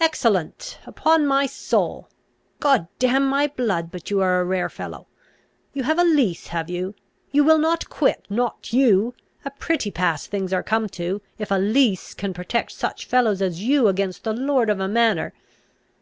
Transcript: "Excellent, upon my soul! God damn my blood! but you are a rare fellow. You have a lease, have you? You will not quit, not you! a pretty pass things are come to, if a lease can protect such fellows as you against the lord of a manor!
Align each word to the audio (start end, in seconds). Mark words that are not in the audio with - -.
"Excellent, 0.00 0.78
upon 0.86 1.26
my 1.26 1.44
soul! 1.44 2.08
God 2.60 2.88
damn 2.98 3.26
my 3.28 3.46
blood! 3.46 3.90
but 3.90 4.10
you 4.10 4.22
are 4.22 4.40
a 4.40 4.44
rare 4.46 4.70
fellow. 4.70 5.06
You 5.74 5.82
have 5.82 5.98
a 5.98 6.02
lease, 6.02 6.46
have 6.46 6.70
you? 6.70 6.94
You 7.30 7.44
will 7.44 7.58
not 7.58 7.90
quit, 7.90 8.24
not 8.30 8.72
you! 8.72 9.12
a 9.44 9.50
pretty 9.50 9.90
pass 9.90 10.26
things 10.26 10.50
are 10.54 10.62
come 10.62 10.88
to, 10.96 11.20
if 11.36 11.50
a 11.50 11.56
lease 11.56 12.14
can 12.14 12.32
protect 12.32 12.72
such 12.72 13.04
fellows 13.04 13.42
as 13.42 13.62
you 13.64 13.86
against 13.86 14.24
the 14.24 14.32
lord 14.32 14.70
of 14.70 14.80
a 14.80 14.88
manor! 14.88 15.34